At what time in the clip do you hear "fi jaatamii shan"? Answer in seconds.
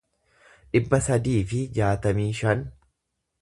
1.51-2.65